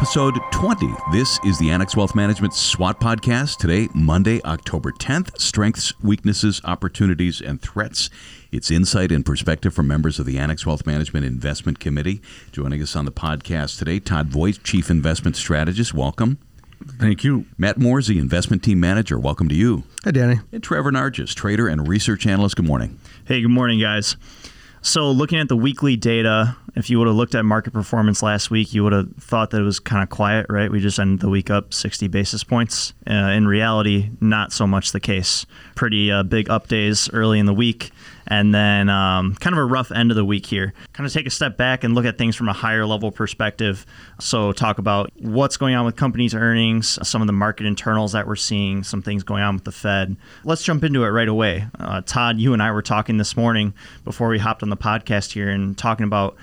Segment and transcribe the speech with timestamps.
[0.00, 0.88] episode 20.
[1.12, 3.58] This is the Annex Wealth Management SWOT podcast.
[3.58, 8.08] Today, Monday, October 10th Strengths, Weaknesses, Opportunities, and Threats.
[8.50, 12.22] It's insight and perspective from members of the Annex Wealth Management Investment Committee.
[12.50, 15.92] Joining us on the podcast today, Todd Voigt, Chief Investment Strategist.
[15.92, 16.38] Welcome.
[16.98, 17.44] Thank you.
[17.58, 19.18] Matt Morsey, Investment Team Manager.
[19.18, 19.84] Welcome to you.
[20.04, 20.40] Hi, Danny.
[20.50, 22.56] And Trevor Nargis, Trader and Research Analyst.
[22.56, 22.98] Good morning.
[23.26, 24.16] Hey, good morning, guys.
[24.80, 28.50] So, looking at the weekly data, if you would have looked at market performance last
[28.50, 30.70] week, you would have thought that it was kind of quiet, right?
[30.70, 32.94] We just ended the week up 60 basis points.
[33.08, 35.46] Uh, in reality, not so much the case.
[35.74, 37.90] Pretty uh, big up days early in the week,
[38.26, 40.72] and then um, kind of a rough end of the week here.
[40.92, 43.84] Kind of take a step back and look at things from a higher level perspective.
[44.20, 48.26] So, talk about what's going on with companies' earnings, some of the market internals that
[48.26, 50.16] we're seeing, some things going on with the Fed.
[50.44, 51.66] Let's jump into it right away.
[51.78, 53.74] Uh, Todd, you and I were talking this morning
[54.04, 56.36] before we hopped on the podcast here and talking about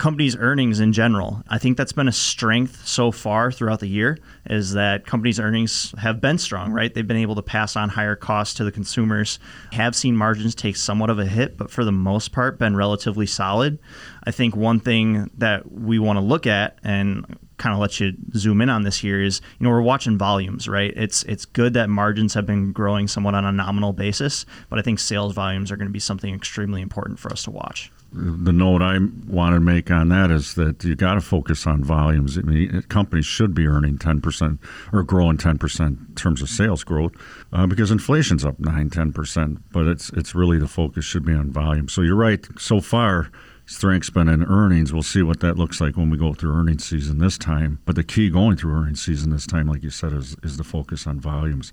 [0.00, 1.42] companies' earnings in general.
[1.50, 5.94] I think that's been a strength so far throughout the year is that companies' earnings
[5.98, 6.92] have been strong, right?
[6.92, 9.38] They've been able to pass on higher costs to the consumers,
[9.72, 13.26] have seen margins take somewhat of a hit, but for the most part been relatively
[13.26, 13.78] solid.
[14.24, 18.14] I think one thing that we want to look at and kind of let you
[18.34, 21.74] zoom in on this here is you know we're watching volumes right it's it's good
[21.74, 25.70] that margins have been growing somewhat on a nominal basis but i think sales volumes
[25.70, 29.54] are going to be something extremely important for us to watch the note I want
[29.54, 32.36] to make on that is that you got to focus on volumes.
[32.36, 34.58] I mean, companies should be earning 10%
[34.92, 37.12] or growing 10% in terms of sales growth
[37.52, 41.52] uh, because inflation's up 9, 10%, but it's it's really the focus should be on
[41.52, 41.88] volume.
[41.88, 42.44] So you're right.
[42.58, 43.30] So far,
[43.66, 44.92] strength's been in earnings.
[44.92, 47.78] We'll see what that looks like when we go through earnings season this time.
[47.84, 50.64] But the key going through earnings season this time, like you said, is, is the
[50.64, 51.72] focus on volumes.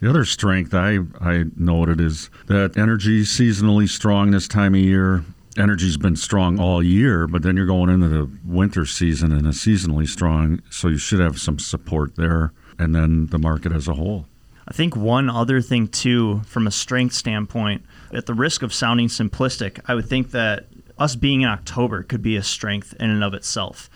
[0.00, 5.24] The other strength I, I noted is that energy seasonally strong this time of year
[5.56, 9.64] energy's been strong all year, but then you're going into the winter season and it's
[9.64, 13.94] seasonally strong, so you should have some support there, and then the market as a
[13.94, 14.26] whole.
[14.66, 19.08] I think one other thing too, from a strength standpoint, at the risk of sounding
[19.08, 20.66] simplistic, I would think that
[20.98, 23.90] us being in October could be a strength in and of itself.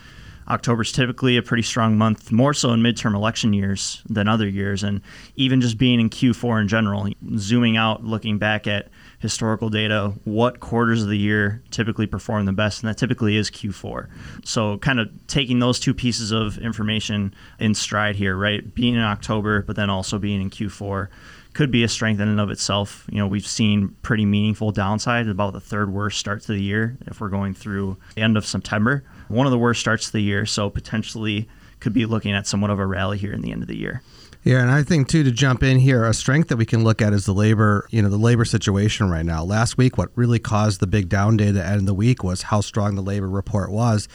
[0.49, 4.49] October is typically a pretty strong month, more so in midterm election years than other
[4.49, 4.85] years.
[4.85, 5.01] And
[5.35, 8.89] even just being in Q4 in general, zooming out, looking back at
[9.19, 13.51] historical data, what quarters of the year typically perform the best, and that typically is
[13.51, 14.09] Q4.
[14.45, 18.75] So, kind of taking those two pieces of information in stride here, right?
[18.75, 21.09] Being in October, but then also being in Q4
[21.57, 23.07] could be a strength in and of itself.
[23.11, 26.99] You know, we've seen pretty meaningful downside, about the third worst start to the year
[27.07, 29.05] if we're going through the end of September.
[29.29, 31.49] One of the worst starts to the year, so potentially
[31.81, 34.03] could be looking at somewhat of a rally here in the end of the year.
[34.47, 37.03] Yeah, and I think too to jump in here, a strength that we can look
[37.03, 39.43] at is the labor, you know, the labor situation right now.
[39.43, 42.23] Last week, what really caused the big down day at the end of the week
[42.23, 44.07] was how strong the labor report was,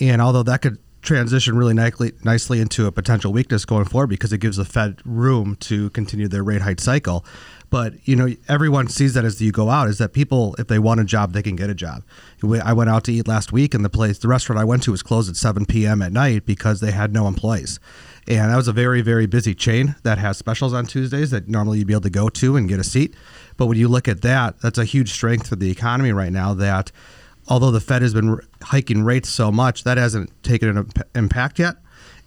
[0.00, 4.32] and although that could transition really nicely, nicely into a potential weakness going forward because
[4.32, 7.24] it gives the Fed room to continue their rate hike cycle.
[7.74, 10.78] But you know, everyone sees that as you go out is that people, if they
[10.78, 12.04] want a job, they can get a job.
[12.62, 14.92] I went out to eat last week, and the place, the restaurant I went to,
[14.92, 16.00] was closed at 7 p.m.
[16.00, 17.80] at night because they had no employees.
[18.28, 21.78] And that was a very, very busy chain that has specials on Tuesdays that normally
[21.78, 23.16] you'd be able to go to and get a seat.
[23.56, 26.54] But when you look at that, that's a huge strength for the economy right now.
[26.54, 26.92] That
[27.48, 31.78] although the Fed has been hiking rates so much, that hasn't taken an impact yet.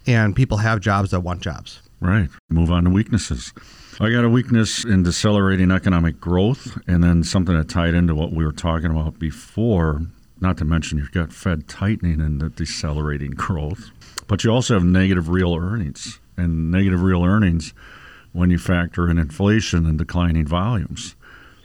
[0.06, 1.80] And people have jobs that want jobs.
[2.00, 2.28] Right.
[2.50, 3.54] Move on to weaknesses.
[4.00, 8.30] I got a weakness in decelerating economic growth, and then something that tied into what
[8.30, 10.02] we were talking about before.
[10.40, 13.90] Not to mention, you've got Fed tightening and the decelerating growth.
[14.28, 17.74] But you also have negative real earnings, and negative real earnings
[18.32, 21.16] when you factor in inflation and declining volumes.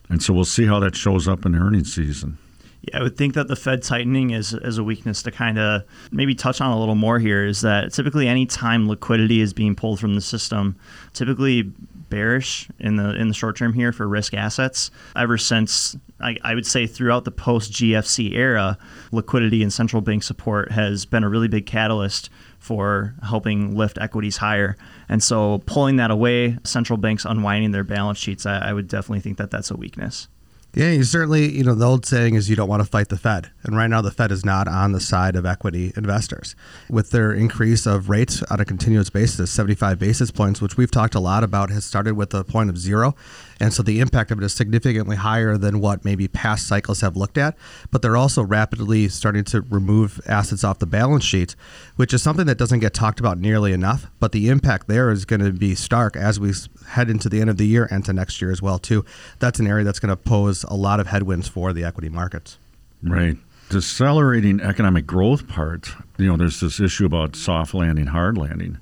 [0.10, 2.40] And so we'll see how that shows up in earnings season.
[2.82, 5.84] Yeah, I would think that the Fed tightening is, is a weakness to kind of
[6.12, 9.76] maybe touch on a little more here is that typically any time liquidity is being
[9.76, 10.76] pulled from the system,
[11.14, 11.72] typically
[12.14, 14.92] bearish in the in the short term here for risk assets.
[15.16, 18.78] Ever since I, I would say throughout the post GFC era,
[19.12, 22.30] liquidity and central bank support has been a really big catalyst
[22.60, 24.78] for helping lift equities higher.
[25.10, 29.22] And so pulling that away, central banks unwinding their balance sheets, I, I would definitely
[29.22, 30.28] think that that's a weakness.
[30.76, 33.18] Yeah, you certainly, you know, the old saying is you don't want to fight the
[33.18, 33.52] Fed.
[33.62, 36.56] And right now, the Fed is not on the side of equity investors.
[36.90, 41.14] With their increase of rates on a continuous basis, 75 basis points, which we've talked
[41.14, 43.14] a lot about, has started with a point of zero.
[43.60, 47.16] And so the impact of it is significantly higher than what maybe past cycles have
[47.16, 47.56] looked at.
[47.92, 51.56] But they're also rapidly starting to remove assets off the balance sheet,
[51.96, 54.08] which is something that doesn't get talked about nearly enough.
[54.20, 56.52] But the impact there is going to be stark as we
[56.88, 59.06] head into the end of the year and to next year as well, too.
[59.40, 62.58] That's an area that's going to pose a lot of headwinds for the equity markets.
[63.02, 63.38] Right.
[63.70, 68.78] decelerating economic growth part, you know, there's this issue about soft landing, hard landing.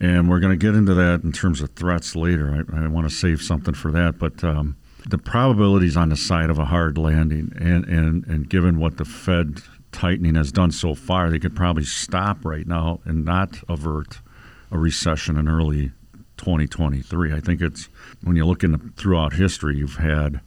[0.00, 2.64] And we're going to get into that in terms of threats later.
[2.72, 4.18] I, I want to save something for that.
[4.18, 4.76] But um,
[5.08, 9.04] the probabilities on the side of a hard landing, and, and, and given what the
[9.04, 9.62] Fed
[9.92, 14.20] tightening has done so far, they could probably stop right now and not avert
[14.70, 15.92] a recession in early
[16.36, 17.32] 2023.
[17.32, 17.88] I think it's
[18.22, 20.40] when you look in throughout history, you've had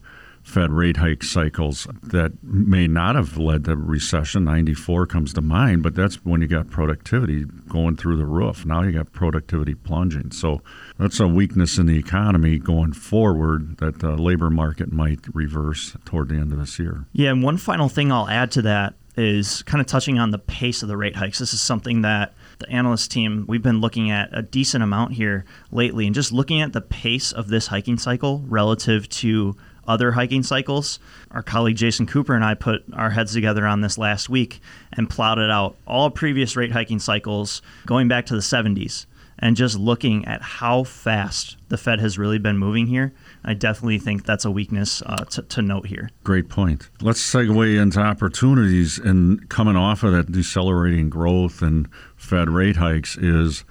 [0.50, 4.44] Fed rate hike cycles that may not have led to recession.
[4.44, 8.66] 94 comes to mind, but that's when you got productivity going through the roof.
[8.66, 10.32] Now you got productivity plunging.
[10.32, 10.60] So
[10.98, 16.28] that's a weakness in the economy going forward that the labor market might reverse toward
[16.28, 17.06] the end of this year.
[17.12, 20.38] Yeah, and one final thing I'll add to that is kind of touching on the
[20.38, 21.38] pace of the rate hikes.
[21.38, 25.44] This is something that the analyst team, we've been looking at a decent amount here
[25.70, 29.56] lately and just looking at the pace of this hiking cycle relative to
[29.90, 30.98] other hiking cycles.
[31.32, 34.60] Our colleague Jason Cooper and I put our heads together on this last week
[34.92, 39.06] and plotted out all previous rate hiking cycles going back to the 70s
[39.40, 43.12] and just looking at how fast the Fed has really been moving here.
[43.42, 46.10] I definitely think that's a weakness uh, to, to note here.
[46.22, 46.88] Great point.
[47.00, 53.16] Let's segue into opportunities and coming off of that decelerating growth and Fed rate hikes
[53.16, 53.64] is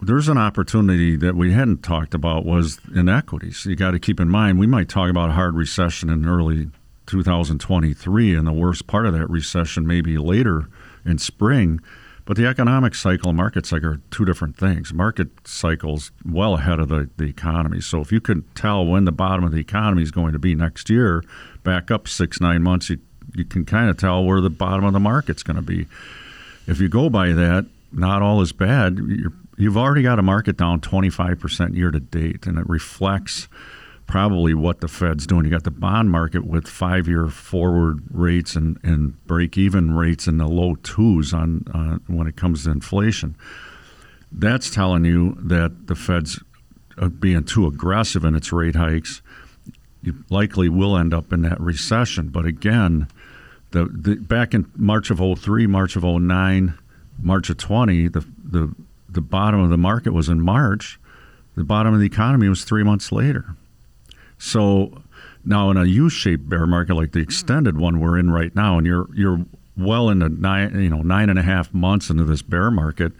[0.00, 3.64] there's an opportunity that we hadn't talked about was in equities.
[3.66, 6.68] You got to keep in mind we might talk about a hard recession in early
[7.06, 10.68] 2023 and the worst part of that recession maybe later
[11.04, 11.80] in spring.
[12.24, 14.94] But the economic cycle and market cycle are two different things.
[14.94, 17.80] Market cycles well ahead of the, the economy.
[17.80, 20.54] So if you can tell when the bottom of the economy is going to be
[20.54, 21.24] next year,
[21.64, 22.98] back up six, nine months, you,
[23.34, 25.88] you can kind of tell where the bottom of the market's going to be.
[26.68, 28.98] If you go by that, not all is bad.
[28.98, 33.48] You're you've already got a market down 25% year to date, and it reflects
[34.06, 35.44] probably what the Fed's doing.
[35.44, 40.26] You got the bond market with five year forward rates and, and break even rates
[40.26, 43.36] in the low twos on uh, when it comes to inflation.
[44.30, 46.42] That's telling you that the Fed's
[46.98, 49.22] uh, being too aggressive in its rate hikes.
[50.02, 52.28] You likely will end up in that recession.
[52.28, 53.08] But again,
[53.70, 56.74] the, the back in March of 03, March of 09,
[57.20, 58.74] March of 20, the, the
[59.12, 60.98] the bottom of the market was in March.
[61.54, 63.56] The bottom of the economy was three months later.
[64.38, 65.02] So
[65.44, 68.86] now in a U-shaped bear market like the extended one we're in right now, and
[68.86, 69.44] you're you're
[69.76, 73.12] well into nine you know nine and a half months into this bear market,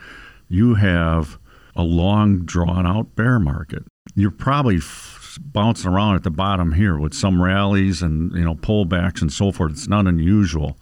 [0.48, 1.38] you have
[1.76, 3.84] a long drawn out bear market.
[4.14, 8.54] You're probably f- bouncing around at the bottom here with some rallies and you know
[8.54, 9.72] pullbacks and so forth.
[9.72, 10.76] It's not unusual.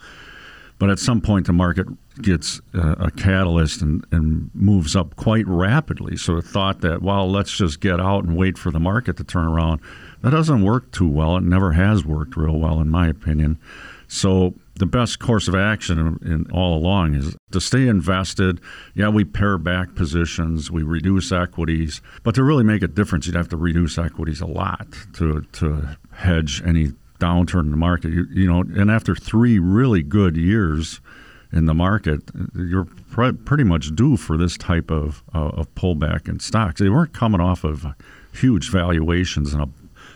[0.79, 1.87] But at some point, the market
[2.22, 6.17] gets uh, a catalyst and, and moves up quite rapidly.
[6.17, 9.25] So the thought that, well, let's just get out and wait for the market to
[9.25, 9.81] turn around,
[10.22, 11.37] that doesn't work too well.
[11.37, 13.58] It never has worked real well, in my opinion.
[14.08, 18.61] So the best course of action in, in, all along is to stay invested.
[18.94, 23.37] Yeah, we pare back positions, we reduce equities, but to really make a difference, you'd
[23.37, 28.12] have to reduce equities a lot to to hedge any downturn in the market.
[28.12, 31.00] You, you know, and after three really good years
[31.52, 32.23] in the market,
[32.55, 36.81] you're pr- pretty much due for this type of uh, of pullback in stocks.
[36.81, 37.87] They weren't coming off of
[38.32, 39.69] huge valuations in a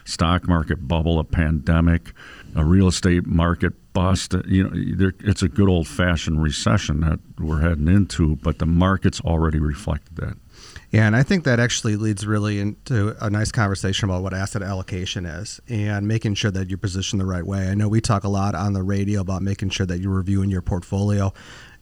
[0.04, 2.12] stock market bubble, a pandemic,
[2.54, 4.34] a real estate market bust.
[4.46, 9.20] You know, it's a good old fashioned recession that we're heading into, but the market's
[9.20, 10.36] already reflected that.
[10.94, 14.62] Yeah, and I think that actually leads really into a nice conversation about what asset
[14.62, 17.68] allocation is and making sure that you're positioned the right way.
[17.68, 20.50] I know we talk a lot on the radio about making sure that you're reviewing
[20.50, 21.32] your portfolio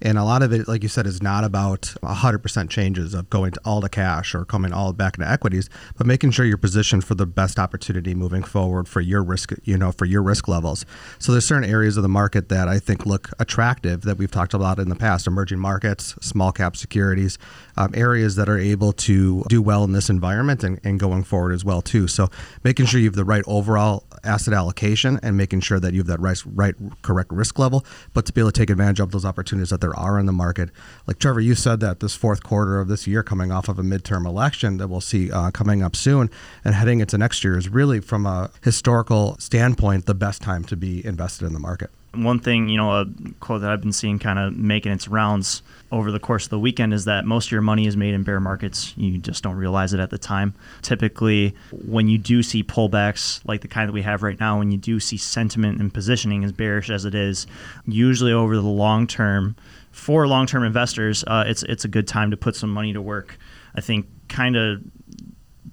[0.02, 3.52] and a lot of it, like you said, is not about 100% changes of going
[3.52, 7.04] to all to cash or coming all back into equities, but making sure you're positioned
[7.04, 10.84] for the best opportunity moving forward for your risk, you know, for your risk levels.
[11.20, 14.54] So there's certain areas of the market that I think look attractive that we've talked
[14.54, 17.38] about in the past, emerging markets, small cap securities,
[17.76, 21.52] um, areas that are able to do well in this environment and, and going forward
[21.52, 22.08] as well too.
[22.08, 22.28] So
[22.64, 26.08] making sure you have the right overall asset allocation and making sure that you have
[26.08, 29.24] that right, right correct risk level, but to be able to take advantage of those
[29.24, 30.70] opportunities that there are in the market.
[31.06, 33.82] Like Trevor, you said that this fourth quarter of this year, coming off of a
[33.82, 36.30] midterm election that we'll see uh, coming up soon
[36.64, 40.76] and heading into next year, is really from a historical standpoint the best time to
[40.76, 41.90] be invested in the market.
[42.14, 43.06] One thing, you know, a
[43.40, 46.58] quote that I've been seeing kind of making its rounds over the course of the
[46.58, 48.92] weekend is that most of your money is made in bear markets.
[48.98, 50.54] You just don't realize it at the time.
[50.82, 54.70] Typically, when you do see pullbacks like the kind that we have right now, when
[54.70, 57.46] you do see sentiment and positioning as bearish as it is,
[57.86, 59.56] usually over the long term,
[59.92, 63.00] for long term investors, uh, it's it's a good time to put some money to
[63.00, 63.38] work.
[63.74, 64.82] I think kind of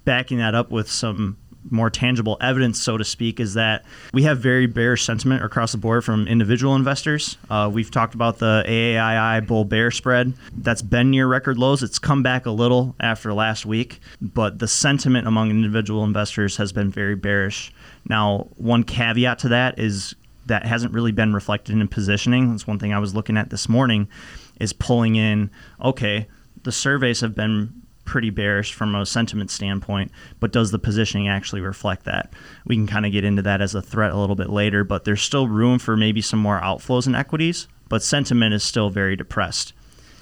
[0.04, 1.36] backing that up with some
[1.68, 5.78] more tangible evidence, so to speak, is that we have very bearish sentiment across the
[5.78, 7.36] board from individual investors.
[7.50, 11.82] Uh, we've talked about the AAII bull bear spread that's been near record lows.
[11.82, 16.72] It's come back a little after last week, but the sentiment among individual investors has
[16.72, 17.72] been very bearish.
[18.08, 20.14] Now, one caveat to that is
[20.50, 22.50] that hasn't really been reflected in positioning.
[22.50, 24.08] That's one thing I was looking at this morning
[24.60, 25.50] is pulling in,
[25.82, 26.28] okay,
[26.64, 27.72] the surveys have been
[28.04, 32.32] pretty bearish from a sentiment standpoint, but does the positioning actually reflect that?
[32.66, 35.04] We can kind of get into that as a threat a little bit later, but
[35.04, 39.14] there's still room for maybe some more outflows in equities, but sentiment is still very
[39.14, 39.72] depressed.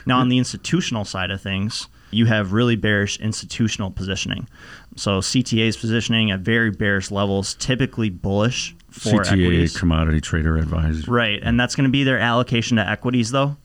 [0.04, 4.49] Now, on the institutional side of things, you have really bearish institutional positioning.
[4.97, 9.77] So CTA's positioning at very bearish levels, typically bullish for CTA, equities.
[9.77, 11.11] Commodity Trader Advisor.
[11.11, 13.57] Right, and that's going to be their allocation to equities, though.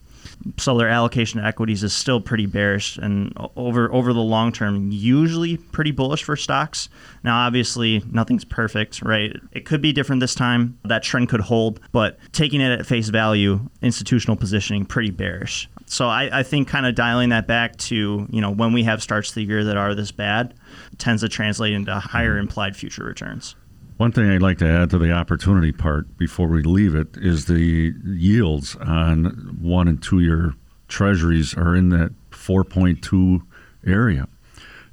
[0.57, 4.91] So their allocation to equities is still pretty bearish, and over over the long term,
[4.91, 6.89] usually pretty bullish for stocks.
[7.23, 9.35] Now, obviously, nothing's perfect, right?
[9.51, 10.77] It could be different this time.
[10.83, 15.69] That trend could hold, but taking it at face value, institutional positioning pretty bearish.
[15.85, 19.03] So I, I think kind of dialing that back to you know when we have
[19.03, 20.53] starts to the year that are this bad,
[20.97, 22.41] tends to translate into higher mm-hmm.
[22.41, 23.55] implied future returns.
[23.97, 27.45] One thing I'd like to add to the opportunity part before we leave it is
[27.45, 30.55] the yields on one and two year
[30.87, 33.41] treasuries are in that 4.2
[33.85, 34.27] area.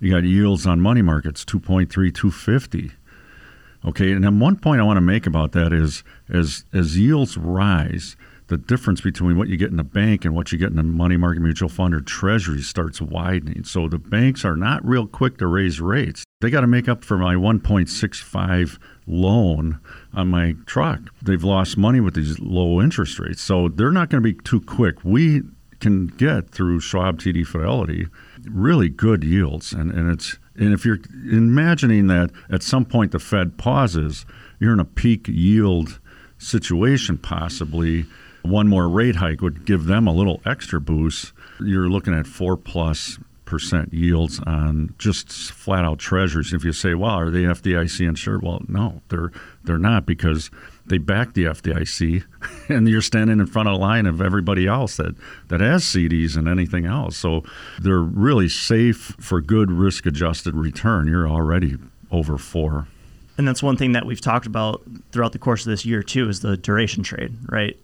[0.00, 2.92] You got yields on money markets 2.3, 250.
[3.84, 7.38] Okay, and then one point I want to make about that is as as yields
[7.38, 8.16] rise,
[8.50, 10.82] the difference between what you get in a bank and what you get in a
[10.82, 13.64] money market mutual fund or treasury starts widening.
[13.64, 16.24] So the banks are not real quick to raise rates.
[16.40, 19.80] They got to make up for my 1.65 loan
[20.12, 21.00] on my truck.
[21.22, 23.40] They've lost money with these low interest rates.
[23.40, 24.96] So they're not going to be too quick.
[25.04, 25.42] We
[25.78, 28.08] can get through Schwab TD Fidelity
[28.50, 30.98] really good yields and, and it's and if you're
[31.30, 34.26] imagining that at some point the Fed pauses,
[34.58, 35.98] you're in a peak yield
[36.36, 38.04] situation possibly
[38.42, 41.32] one more rate hike would give them a little extra boost.
[41.60, 43.18] You're looking at four plus
[43.50, 46.52] percent yields on just flat out treasuries.
[46.52, 49.32] If you say, "Well, are they FDIC insured?" Well, no, they're
[49.64, 50.50] they're not because
[50.86, 52.24] they back the FDIC,
[52.68, 55.16] and you're standing in front of a line of everybody else that
[55.48, 57.16] that has CDs and anything else.
[57.16, 57.42] So
[57.80, 61.08] they're really safe for good risk adjusted return.
[61.08, 61.76] You're already
[62.10, 62.86] over four.
[63.36, 64.82] And that's one thing that we've talked about
[65.12, 67.76] throughout the course of this year too is the duration trade, right?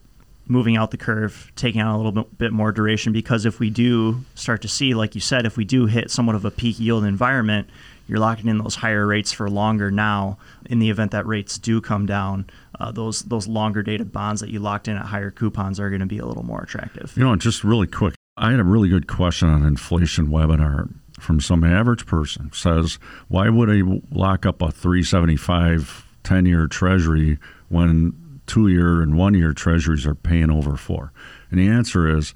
[0.48, 3.12] Moving out the curve, taking on a little bit, bit more duration.
[3.12, 6.36] Because if we do start to see, like you said, if we do hit somewhat
[6.36, 7.68] of a peak yield environment,
[8.08, 10.38] you're locking in those higher rates for longer now.
[10.70, 12.48] In the event that rates do come down,
[12.78, 16.00] uh, those those longer dated bonds that you locked in at higher coupons are going
[16.00, 17.12] to be a little more attractive.
[17.16, 21.40] You know, just really quick, I had a really good question on inflation webinar from
[21.40, 22.52] some average person.
[22.52, 22.98] Says,
[23.28, 27.38] why would I lock up a 375 10 year treasury
[27.68, 28.14] when
[28.46, 31.12] two year and one year treasuries are paying over four?
[31.50, 32.34] And the answer is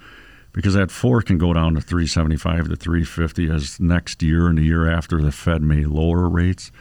[0.53, 4.63] because that four can go down to 375 to 350 as next year and the
[4.63, 6.73] year after the Fed may lower rates,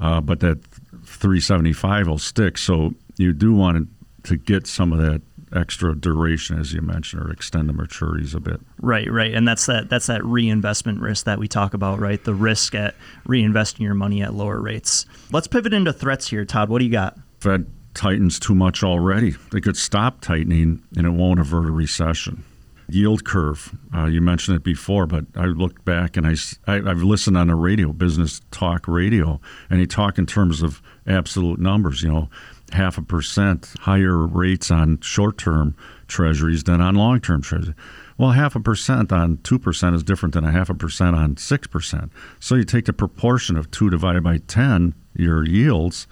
[0.00, 0.62] uh, but that
[1.04, 2.58] 375 will stick.
[2.58, 3.88] So you do want
[4.24, 5.22] to get some of that
[5.54, 8.60] extra duration, as you mentioned, or extend the maturities a bit.
[8.80, 12.22] Right, right, and that's that that's that reinvestment risk that we talk about, right?
[12.22, 12.94] The risk at
[13.26, 15.06] reinvesting your money at lower rates.
[15.32, 16.68] Let's pivot into threats here, Todd.
[16.68, 17.16] What do you got?
[17.38, 17.66] Fed
[17.96, 19.34] tightens too much already.
[19.50, 22.44] They could stop tightening and it won't avert a recession.
[22.88, 26.36] Yield curve, uh, you mentioned it before, but I looked back and I,
[26.68, 30.80] I, have listened on the radio, business talk radio, and he talk in terms of
[31.04, 32.28] absolute numbers, you know,
[32.70, 35.74] half a percent higher rates on short term
[36.06, 37.74] treasuries than on long term treasuries.
[38.18, 42.10] Well, half a percent on 2% is different than a half a percent on 6%.
[42.40, 46.06] So you take the proportion of 2 divided by 10, your yields,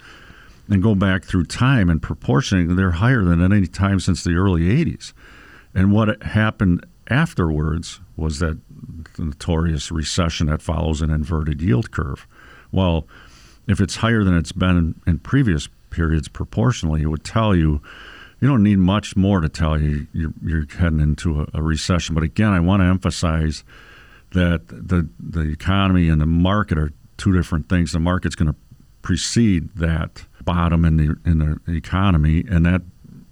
[0.67, 4.35] and go back through time and proportioning, they're higher than at any time since the
[4.35, 5.13] early 80s.
[5.73, 8.57] And what happened afterwards was that
[9.17, 12.25] notorious recession that follows an inverted yield curve.
[12.71, 13.07] Well,
[13.67, 17.81] if it's higher than it's been in, in previous periods proportionally, it would tell you
[18.41, 22.13] you don't need much more to tell you you're, you're heading into a, a, recession.
[22.13, 23.63] But again, I want to emphasize
[24.31, 27.93] that the the economy and the market are two different things.
[27.93, 28.57] The market's going to
[29.01, 32.81] precede that bottom in the in the economy, and that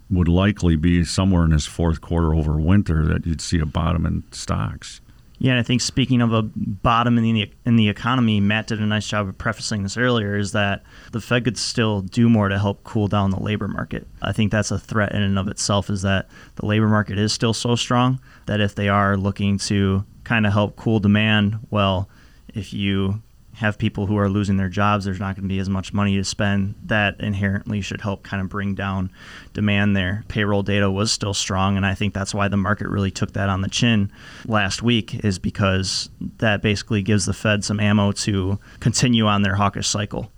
[0.10, 4.06] would likely be somewhere in this fourth quarter over winter that you'd see a bottom
[4.06, 5.02] in stocks.
[5.40, 8.80] Yeah, and I think speaking of a bottom in the in the economy, Matt did
[8.80, 10.38] a nice job of prefacing this earlier.
[10.38, 14.08] Is that the Fed could still do more to help cool down the labor market?
[14.22, 15.90] I think that's a threat in and of itself.
[15.90, 20.06] Is that the labor market is still so strong that if they are looking to
[20.24, 22.08] kind of help cool demand, well,
[22.54, 23.22] if you
[23.56, 26.18] have people who are losing their jobs, there's not going to be as much money
[26.18, 26.76] to spend.
[26.84, 29.12] That inherently should help kind of bring down
[29.54, 30.26] demand there.
[30.28, 33.50] Payroll data was still strong, and I think that's why the market really took that
[33.50, 34.12] on the chin
[34.46, 39.56] last week, is because that basically gives the Fed some ammo to continue on their
[39.56, 40.33] hawkish cycle.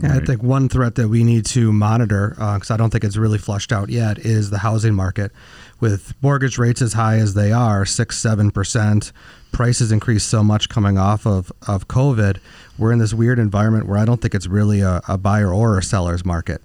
[0.00, 0.22] Yeah, right.
[0.22, 3.16] I think one threat that we need to monitor, because uh, I don't think it's
[3.16, 5.30] really flushed out yet, is the housing market.
[5.80, 9.12] With mortgage rates as high as they are, six, seven percent,
[9.52, 12.38] prices increased so much coming off of, of COVID.
[12.76, 15.78] We're in this weird environment where I don't think it's really a, a buyer or
[15.78, 16.60] a seller's market.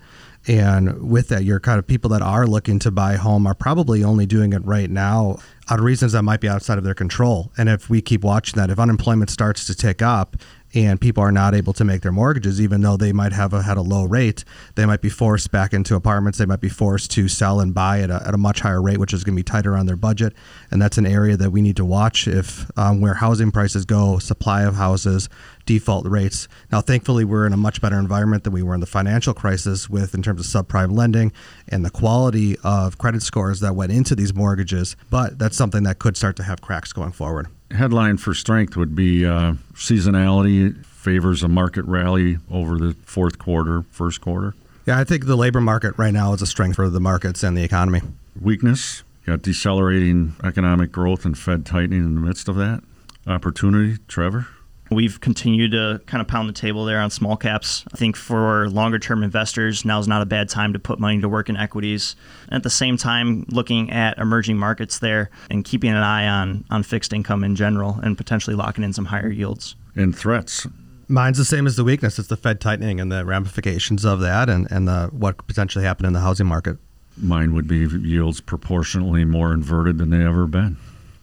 [0.47, 4.03] And with that, your kind of people that are looking to buy home are probably
[4.03, 5.37] only doing it right now
[5.69, 7.51] out of reasons that might be outside of their control.
[7.57, 10.37] And if we keep watching that, if unemployment starts to tick up
[10.73, 13.63] and people are not able to make their mortgages, even though they might have a,
[13.63, 14.43] had a low rate,
[14.75, 16.37] they might be forced back into apartments.
[16.37, 18.97] They might be forced to sell and buy at a, at a much higher rate,
[18.97, 20.33] which is going to be tighter on their budget.
[20.71, 24.19] And that's an area that we need to watch if um, where housing prices go,
[24.19, 25.29] supply of houses,
[25.65, 26.47] default rates.
[26.71, 29.89] Now, thankfully, we're in a much better environment than we were in the financial crisis
[29.89, 31.31] with in terms of subprime lending
[31.67, 34.95] and the quality of credit scores that went into these mortgages.
[35.09, 38.95] But that's something that could start to have cracks going forward headline for strength would
[38.95, 44.53] be uh, seasonality favors a market rally over the fourth quarter, first quarter.
[44.85, 47.55] Yeah, I think the labor market right now is a strength for the markets and
[47.55, 48.01] the economy.
[48.39, 52.83] Weakness, got decelerating economic growth and Fed tightening in the midst of that.
[53.27, 54.47] Opportunity, Trevor?
[54.91, 57.85] We've continued to kind of pound the table there on small caps.
[57.93, 61.21] I think for longer term investors, now is not a bad time to put money
[61.21, 62.15] to work in equities.
[62.47, 66.65] And at the same time, looking at emerging markets there and keeping an eye on,
[66.71, 69.75] on fixed income in general and potentially locking in some higher yields.
[69.95, 70.65] And threats.
[71.07, 72.19] Mine's the same as the weakness.
[72.19, 75.83] It's the Fed tightening and the ramifications of that and, and the, what could potentially
[75.83, 76.77] happen in the housing market.
[77.17, 80.77] Mine would be yields proportionally more inverted than they ever been.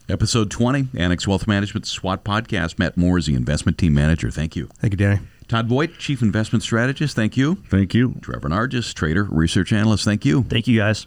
[0.08, 2.78] Episode 20, Annex Wealth Management SWOT Podcast.
[2.78, 4.30] Matt Moore is the investment team manager.
[4.30, 4.68] Thank you.
[4.78, 5.20] Thank you, Danny.
[5.48, 7.16] Todd Voigt, Chief Investment Strategist.
[7.16, 7.56] Thank you.
[7.68, 8.14] Thank you.
[8.20, 10.04] Trevor Nargis, Trader, Research Analyst.
[10.04, 10.44] Thank you.
[10.44, 11.06] Thank you, guys.